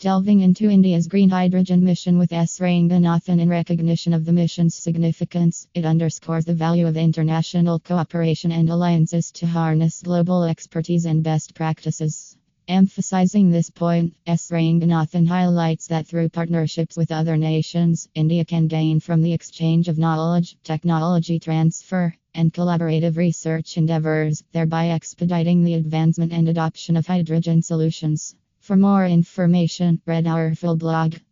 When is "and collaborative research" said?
22.34-23.76